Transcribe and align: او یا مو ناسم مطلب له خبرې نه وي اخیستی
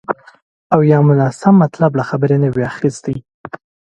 او 0.73 0.79
یا 0.91 0.99
مو 1.05 1.13
ناسم 1.19 1.53
مطلب 1.63 1.91
له 1.99 2.03
خبرې 2.09 2.37
نه 2.43 2.49
وي 2.53 2.63
اخیستی 2.73 3.15